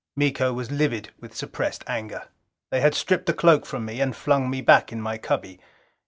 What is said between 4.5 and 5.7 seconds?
back in my cubby.